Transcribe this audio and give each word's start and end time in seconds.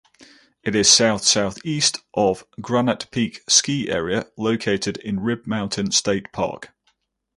It 0.63 0.73
is 0.73 0.89
south-southeast 0.89 1.99
of 2.15 2.47
Granite 2.59 3.05
Peak 3.11 3.41
Ski 3.47 3.87
Area, 3.87 4.25
located 4.35 4.97
in 4.97 5.19
Rib 5.19 5.45
Mountain 5.45 5.91
State 5.91 6.31
Park. 6.33 6.71